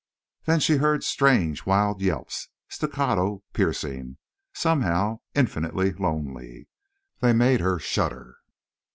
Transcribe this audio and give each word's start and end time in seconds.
Then 0.45 0.59
she 0.59 0.77
heard 0.77 1.03
strange 1.03 1.67
wild 1.67 2.01
yelps, 2.01 2.49
staccato, 2.67 3.43
piercing, 3.53 4.17
somehow 4.51 5.19
infinitely 5.35 5.93
lonely. 5.93 6.67
They 7.19 7.33
made 7.33 7.59
her 7.59 7.77
shudder. 7.77 8.37